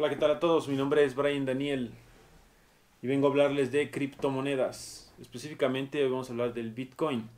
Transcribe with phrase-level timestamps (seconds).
[0.00, 0.66] Hola, ¿qué tal a todos?
[0.66, 1.90] Mi nombre es Brian Daniel
[3.02, 5.12] y vengo a hablarles de criptomonedas.
[5.20, 7.28] Específicamente hoy vamos a hablar del Bitcoin.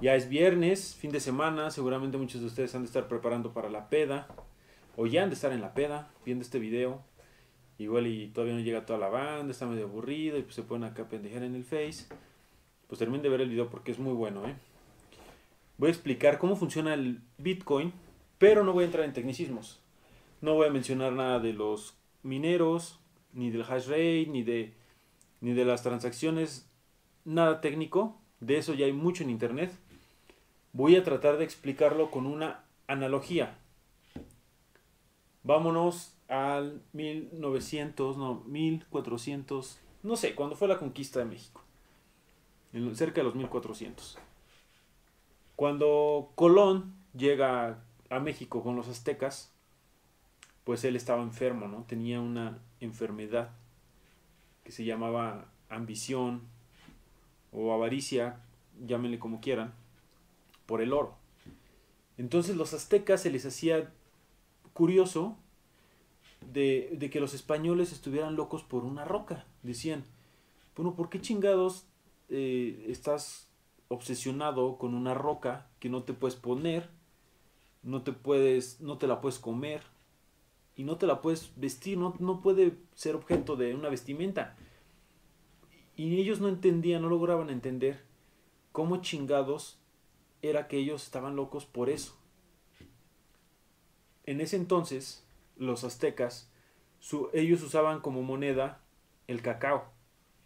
[0.00, 3.68] Ya es viernes, fin de semana, seguramente muchos de ustedes han de estar preparando para
[3.68, 4.28] la peda
[4.96, 7.02] o ya han de estar en la peda viendo este video.
[7.76, 10.88] Igual y todavía no llega toda la banda, está medio aburrido y pues se ponen
[10.88, 12.06] acá a pendejar en el Face.
[12.86, 14.54] Pues terminen de ver el video porque es muy bueno, ¿eh?
[15.76, 17.92] Voy a explicar cómo funciona el Bitcoin,
[18.38, 19.83] pero no voy a entrar en tecnicismos.
[20.44, 23.00] No voy a mencionar nada de los mineros,
[23.32, 24.74] ni del hash rate, ni de,
[25.40, 26.68] ni de las transacciones,
[27.24, 28.18] nada técnico.
[28.40, 29.72] De eso ya hay mucho en internet.
[30.74, 33.56] Voy a tratar de explicarlo con una analogía.
[35.44, 41.62] Vámonos al 1900, no, 1400, no sé, cuando fue la conquista de México.
[42.92, 44.18] Cerca de los 1400.
[45.56, 49.53] Cuando Colón llega a México con los aztecas,
[50.64, 51.84] pues él estaba enfermo, ¿no?
[51.84, 53.50] Tenía una enfermedad
[54.64, 56.42] que se llamaba ambición
[57.52, 58.40] o avaricia,
[58.86, 59.74] llámenle como quieran,
[60.66, 61.16] por el oro.
[62.16, 63.92] Entonces los aztecas se les hacía
[64.72, 65.36] curioso
[66.52, 69.44] de, de, que los españoles estuvieran locos por una roca.
[69.62, 70.04] Decían,
[70.74, 71.86] bueno, ¿por qué chingados
[72.30, 73.48] eh, estás
[73.88, 76.88] obsesionado con una roca que no te puedes poner,
[77.82, 79.82] no te puedes, no te la puedes comer
[80.76, 84.56] y no te la puedes vestir, no, no puede ser objeto de una vestimenta?
[85.96, 88.02] Y ellos no entendían, no lograban entender
[88.72, 89.78] cómo chingados
[90.42, 92.16] era que ellos estaban locos por eso.
[94.26, 95.24] En ese entonces,
[95.56, 96.50] los aztecas,
[96.98, 98.80] su, ellos usaban como moneda
[99.26, 99.84] el cacao,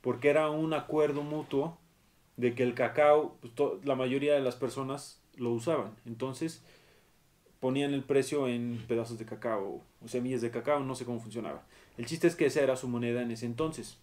[0.01, 1.79] porque era un acuerdo mutuo
[2.37, 3.53] de que el cacao, pues,
[3.85, 5.97] la mayoría de las personas lo usaban.
[6.07, 6.65] Entonces,
[7.61, 11.63] ponían el precio en pedazos de cacao o semillas de cacao, no sé cómo funcionaba.
[11.97, 13.99] El chiste es que esa era su moneda en ese entonces.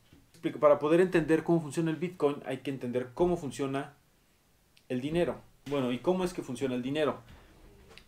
[0.60, 3.94] Para poder entender cómo funciona el Bitcoin hay que entender cómo funciona
[4.90, 5.42] el dinero.
[5.70, 7.20] Bueno, ¿y cómo es que funciona el dinero?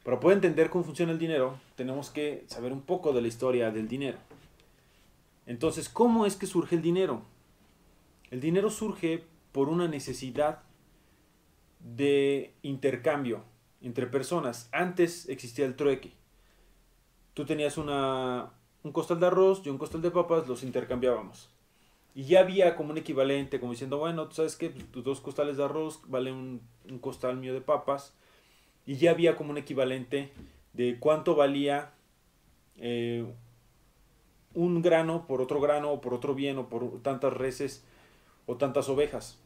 [0.04, 3.72] Para poder entender cómo funciona el dinero, tenemos que saber un poco de la historia
[3.72, 4.18] del dinero.
[5.46, 7.24] Entonces, ¿cómo es que surge el dinero?
[8.30, 10.60] El dinero surge por una necesidad
[11.80, 13.44] de intercambio
[13.82, 14.70] entre personas.
[14.72, 16.14] Antes existía el trueque.
[17.34, 18.52] Tú tenías una,
[18.84, 21.50] un costal de arroz y un costal de papas, los intercambiábamos.
[22.16, 25.58] Y ya había como un equivalente, como diciendo, bueno, tú sabes que tus dos costales
[25.58, 28.14] de arroz valen un, un costal mío de papas
[28.88, 30.32] y ya había como un equivalente
[30.74, 31.92] de cuánto valía
[32.78, 33.26] eh,
[34.54, 37.84] un grano por otro grano o por otro bien o por tantas reses
[38.46, 39.38] o tantas ovejas.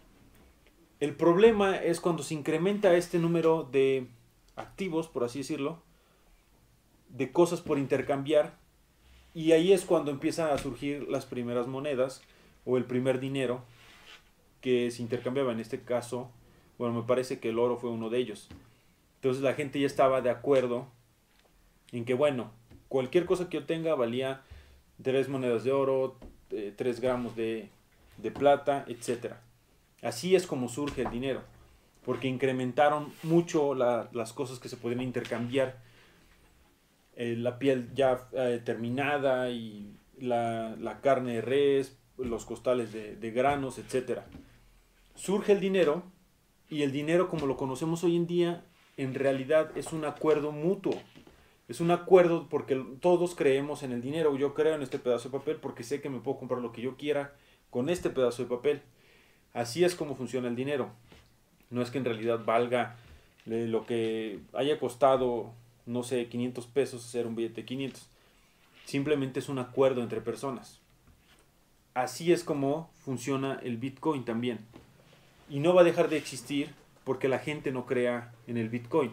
[1.00, 4.08] El problema es cuando se incrementa este número de
[4.56, 5.82] activos, por así decirlo,
[7.10, 8.58] de cosas por intercambiar,
[9.34, 12.22] y ahí es cuando empiezan a surgir las primeras monedas
[12.66, 13.64] o el primer dinero
[14.60, 15.52] que se intercambiaba.
[15.52, 16.30] En este caso,
[16.78, 18.50] bueno, me parece que el oro fue uno de ellos.
[19.16, 20.88] Entonces la gente ya estaba de acuerdo
[21.92, 22.52] en que, bueno,
[22.88, 24.42] cualquier cosa que yo tenga valía
[25.02, 26.18] tres monedas de oro,
[26.50, 27.70] eh, tres gramos de,
[28.18, 29.36] de plata, etc.
[30.02, 31.42] Así es como surge el dinero,
[32.06, 35.80] porque incrementaron mucho la, las cosas que se podían intercambiar.
[37.16, 43.16] Eh, la piel ya eh, terminada y la, la, carne de res, los costales de,
[43.16, 44.22] de granos, etc.
[45.16, 46.04] Surge el dinero
[46.70, 48.64] y el dinero como lo conocemos hoy en día
[48.98, 50.94] en realidad es un acuerdo mutuo.
[51.68, 54.36] Es un acuerdo porque todos creemos en el dinero.
[54.38, 56.82] Yo creo en este pedazo de papel porque sé que me puedo comprar lo que
[56.82, 57.34] yo quiera
[57.70, 58.82] con este pedazo de papel.
[59.54, 60.92] Así es como funciona el dinero.
[61.72, 62.96] No es que en realidad valga
[63.46, 65.52] lo que haya costado,
[65.86, 68.08] no sé, 500 pesos hacer un billete de 500.
[68.86, 70.80] Simplemente es un acuerdo entre personas.
[71.94, 74.60] Así es como funciona el Bitcoin también.
[75.50, 76.70] Y no va a dejar de existir
[77.04, 79.12] porque la gente no crea en el Bitcoin.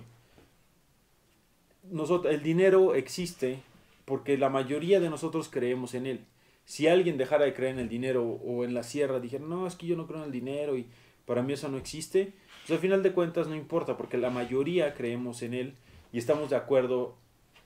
[1.91, 3.61] Nosotros, el dinero existe
[4.05, 6.21] porque la mayoría de nosotros creemos en él.
[6.65, 9.75] Si alguien dejara de creer en el dinero o en la sierra dijera, no, es
[9.75, 10.87] que yo no creo en el dinero y
[11.29, 12.33] para mí eso no existe,
[12.63, 15.75] pues al final de cuentas no importa porque la mayoría creemos en él
[16.11, 17.17] y estamos de acuerdo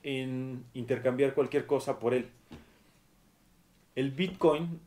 [0.03, 2.29] en intercambiar cualquier cosa por él.
[3.95, 4.81] El Bitcoin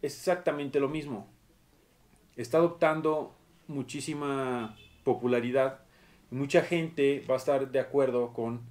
[0.00, 1.28] es exactamente lo mismo.
[2.34, 3.34] Está adoptando
[3.68, 5.80] muchísima popularidad.
[6.30, 8.62] Mucha gente va a estar de acuerdo con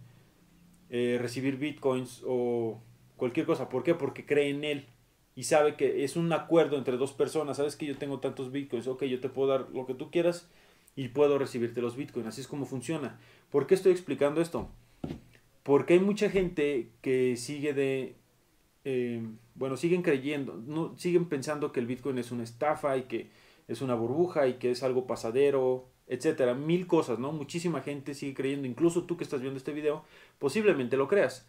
[0.90, 2.82] eh, recibir bitcoins o
[3.16, 3.70] cualquier cosa.
[3.70, 3.94] ¿Por qué?
[3.94, 4.88] Porque cree en él
[5.36, 7.58] y sabe que es un acuerdo entre dos personas.
[7.58, 10.50] Sabes que yo tengo tantos bitcoins, ok, yo te puedo dar lo que tú quieras
[10.96, 12.28] y puedo recibirte los bitcoins.
[12.28, 13.20] Así es como funciona.
[13.50, 14.70] ¿Por qué estoy explicando esto?
[15.64, 18.16] Porque hay mucha gente que sigue de
[18.84, 19.22] eh,
[19.56, 23.30] bueno, siguen creyendo, no, siguen pensando que el Bitcoin es una estafa y que
[23.68, 27.32] es una burbuja y que es algo pasadero, etcétera, mil cosas, ¿no?
[27.32, 30.04] Muchísima gente sigue creyendo, incluso tú que estás viendo este video,
[30.40, 31.48] posiblemente lo creas.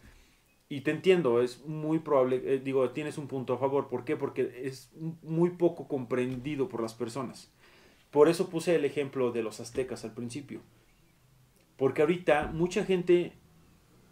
[0.69, 3.89] Y te entiendo, es muy probable, eh, digo, tienes un punto a favor.
[3.89, 4.15] ¿Por qué?
[4.15, 7.51] Porque es muy poco comprendido por las personas.
[8.11, 10.61] Por eso puse el ejemplo de los aztecas al principio.
[11.77, 13.33] Porque ahorita mucha gente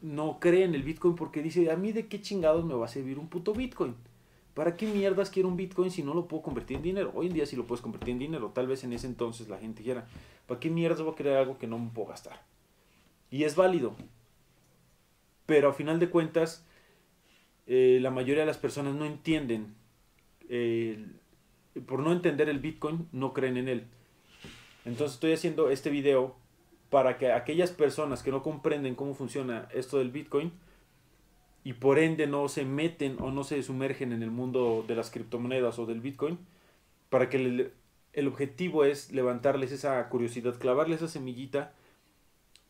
[0.02, 2.90] no cree en el Bitcoin porque dice, a mí de qué chingados me va a
[2.90, 3.96] servir un puto Bitcoin.
[4.54, 7.12] ¿Para qué mierdas quiero un Bitcoin si no lo puedo convertir en dinero?
[7.16, 8.52] Hoy en día sí lo puedes convertir en dinero.
[8.54, 10.08] Tal vez en ese entonces la gente dijera,
[10.48, 12.44] ¿para qué mierdas voy a crear algo que no me puedo gastar?
[13.30, 13.96] Y es válido.
[15.52, 16.66] Pero a final de cuentas,
[17.68, 19.76] eh, la mayoría de las personas no entienden.
[21.86, 23.84] por no entender el Bitcoin, no creen en él.
[24.86, 26.38] Entonces estoy haciendo este video
[26.90, 30.54] para que aquellas personas que no comprenden cómo funciona esto del Bitcoin
[31.66, 35.12] y por ende no se meten o no se sumergen en el mundo de las
[35.12, 36.40] criptomonedas o del Bitcoin,
[37.10, 37.72] para que
[38.14, 41.74] el objetivo es levantarles esa curiosidad, clavarles esa semillita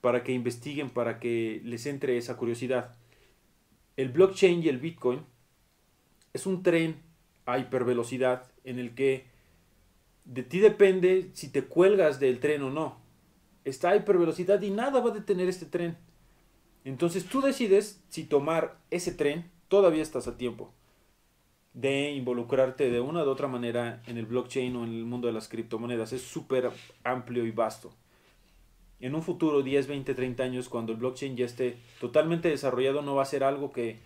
[0.01, 2.95] para que investiguen, para que les entre esa curiosidad.
[3.95, 5.21] El blockchain y el Bitcoin
[6.33, 7.01] es un tren
[7.45, 9.25] a hipervelocidad en el que
[10.25, 13.01] de ti depende si te cuelgas del tren o no
[13.65, 15.97] está a hipervelocidad y nada va a detener este tren.
[16.83, 20.73] Entonces tú decides si tomar ese tren, todavía estás a tiempo
[21.73, 25.33] de involucrarte de una u otra manera en el blockchain o en el mundo de
[25.33, 26.11] las criptomonedas.
[26.11, 26.69] Es súper
[27.03, 27.93] amplio y vasto.
[29.01, 33.15] En un futuro, 10, 20, 30 años, cuando el blockchain ya esté totalmente desarrollado, no
[33.15, 33.99] va a ser algo que,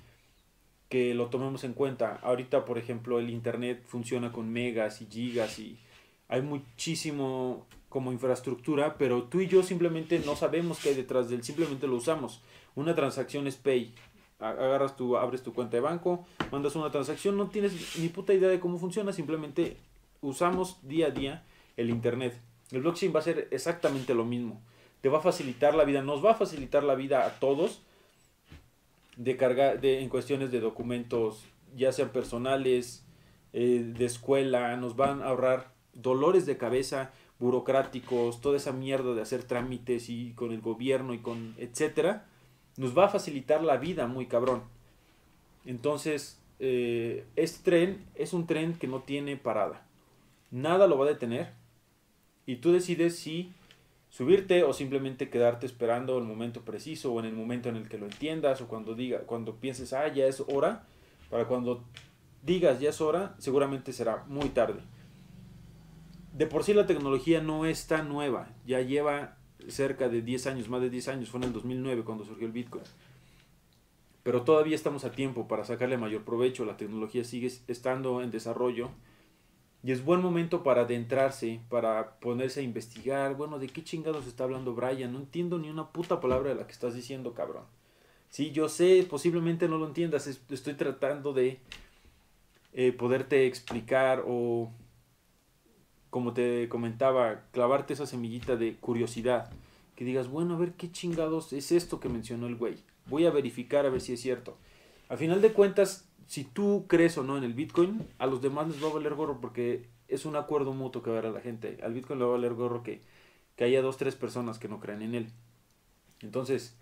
[0.89, 2.19] que lo tomemos en cuenta.
[2.23, 5.77] Ahorita, por ejemplo, el Internet funciona con megas y gigas y
[6.29, 11.35] hay muchísimo como infraestructura, pero tú y yo simplemente no sabemos qué hay detrás de
[11.35, 12.41] él, simplemente lo usamos.
[12.75, 13.93] Una transacción es pay.
[14.39, 18.49] Agarras tu, abres tu cuenta de banco, mandas una transacción, no tienes ni puta idea
[18.49, 19.77] de cómo funciona, simplemente
[20.21, 21.43] usamos día a día
[21.77, 22.37] el internet.
[22.71, 24.61] El blockchain va a ser exactamente lo mismo.
[25.05, 27.83] Te va a facilitar la vida, nos va a facilitar la vida a todos
[29.17, 31.43] de cargar de, en cuestiones de documentos,
[31.75, 33.05] ya sean personales,
[33.53, 39.21] eh, de escuela, nos van a ahorrar dolores de cabeza burocráticos, toda esa mierda de
[39.21, 42.25] hacer trámites y con el gobierno y con etcétera,
[42.75, 44.63] nos va a facilitar la vida muy cabrón.
[45.67, 49.85] Entonces, este tren es un tren que no tiene parada.
[50.49, 51.53] Nada lo va a detener.
[52.47, 53.51] Y tú decides si
[54.15, 57.97] subirte o simplemente quedarte esperando el momento preciso o en el momento en el que
[57.97, 60.85] lo entiendas o cuando diga, cuando pienses, ah, ya es hora.
[61.29, 61.83] Para cuando
[62.43, 64.81] digas ya es hora, seguramente será muy tarde
[66.35, 69.37] de por sí la tecnología no es tan nueva, ya lleva
[69.69, 72.51] cerca de 10 años, más de 10 años, fue en el 2009 cuando surgió el
[72.51, 72.83] Bitcoin.
[74.21, 78.89] Pero todavía estamos a tiempo para sacarle mayor provecho, la tecnología sigue estando en desarrollo
[79.85, 84.43] y es buen momento para adentrarse, para ponerse a investigar, bueno, ¿de qué chingados está
[84.43, 85.13] hablando Brian?
[85.13, 87.65] No entiendo ni una puta palabra de la que estás diciendo, cabrón.
[88.29, 91.59] Sí, yo sé, posiblemente no lo entiendas, estoy tratando de
[92.73, 94.71] eh, poderte explicar o
[96.09, 99.51] como te comentaba, clavarte esa semillita de curiosidad.
[99.95, 102.77] Que digas, bueno, a ver qué chingados es esto que mencionó el güey.
[103.05, 104.57] Voy a verificar a ver si es cierto.
[105.09, 108.67] A final de cuentas, si tú crees o no en el Bitcoin, a los demás
[108.67, 111.33] les va a valer gorro porque es un acuerdo mutuo que va a haber a
[111.35, 111.79] la gente.
[111.83, 113.01] Al Bitcoin le va a valer gorro que,
[113.55, 115.29] que haya dos, tres personas que no crean en él.
[116.21, 116.75] Entonces,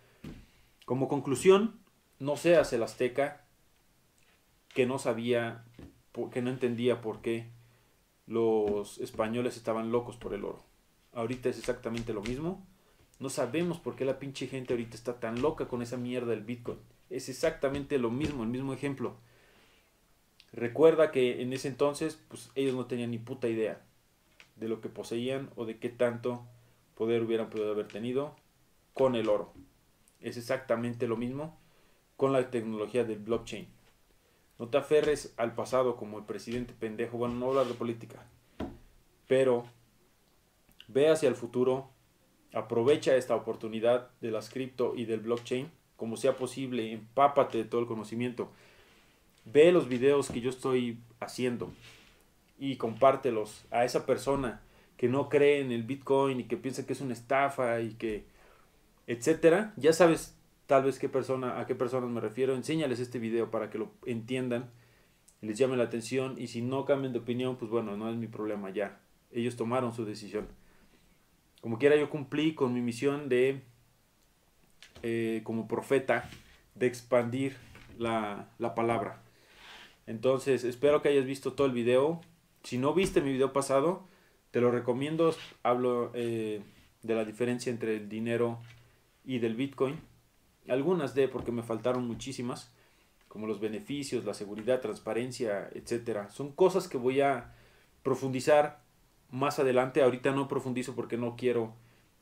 [0.85, 1.79] como conclusión,
[2.19, 3.45] no seas el azteca
[4.73, 5.65] que no sabía,
[6.31, 7.51] que no entendía por qué
[8.25, 10.63] los españoles estaban locos por el oro.
[11.13, 12.65] Ahorita es exactamente lo mismo.
[13.19, 16.43] No sabemos por qué la pinche gente ahorita está tan loca con esa mierda del
[16.43, 16.79] Bitcoin.
[17.09, 19.17] Es exactamente lo mismo, el mismo ejemplo.
[20.53, 23.81] Recuerda que en ese entonces, pues ellos no tenían ni puta idea
[24.55, 26.45] de lo que poseían o de qué tanto
[26.95, 28.35] poder hubieran podido haber tenido
[28.93, 29.51] con el oro.
[30.21, 31.57] Es exactamente lo mismo
[32.17, 33.67] con la tecnología del blockchain.
[34.59, 37.17] No te aferres al pasado como el presidente pendejo.
[37.17, 38.23] Bueno, no hablar de política.
[39.27, 39.65] Pero
[40.87, 41.89] ve hacia el futuro.
[42.53, 46.91] Aprovecha esta oportunidad de las cripto y del blockchain como sea posible.
[46.91, 48.51] Empápate de todo el conocimiento.
[49.45, 51.71] Ve los videos que yo estoy haciendo
[52.57, 54.61] y compártelos a esa persona
[54.97, 58.25] que no cree en el Bitcoin y que piensa que es una estafa y que
[59.07, 59.73] etcétera.
[59.77, 63.69] Ya sabes tal vez qué persona, a qué personas me refiero, enséñales este video para
[63.69, 64.69] que lo entiendan,
[65.41, 68.27] les llame la atención y si no cambian de opinión, pues bueno, no es mi
[68.27, 68.99] problema ya.
[69.31, 70.47] Ellos tomaron su decisión.
[71.61, 73.61] Como quiera, yo cumplí con mi misión de,
[75.01, 76.29] eh, como profeta,
[76.75, 77.57] de expandir
[77.97, 79.22] la, la palabra.
[80.05, 82.21] Entonces, espero que hayas visto todo el video.
[82.63, 84.07] Si no viste mi video pasado,
[84.51, 85.33] te lo recomiendo.
[85.63, 86.61] Hablo eh,
[87.01, 88.59] de la diferencia entre el dinero
[89.23, 89.99] y del Bitcoin.
[90.67, 92.73] Algunas de, porque me faltaron muchísimas,
[93.27, 96.29] como los beneficios, la seguridad, transparencia, etcétera.
[96.29, 97.53] Son cosas que voy a
[98.03, 98.81] profundizar
[99.29, 100.01] más adelante.
[100.01, 101.73] Ahorita no profundizo porque no quiero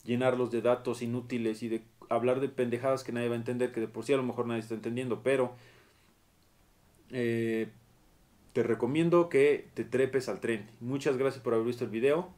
[0.04, 3.80] llenarlos de datos inútiles y de hablar de pendejadas que nadie va a entender, que
[3.80, 5.56] de por sí a lo mejor nadie está entendiendo, pero
[7.12, 7.70] eh,
[8.54, 10.68] te recomiendo que te trepes al tren.
[10.80, 12.30] Muchas gracias por haber visto el video.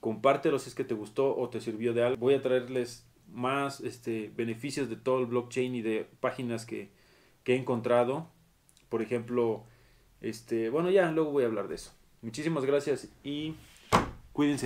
[0.00, 2.16] Compártelo si es que te gustó o te sirvió de algo.
[2.18, 6.90] Voy a traerles más este, beneficios de todo el blockchain y de páginas que,
[7.42, 8.28] que he encontrado.
[8.88, 9.64] Por ejemplo,
[10.20, 11.92] este, bueno, ya luego voy a hablar de eso.
[12.22, 13.54] Muchísimas gracias y
[14.32, 14.64] cuídense.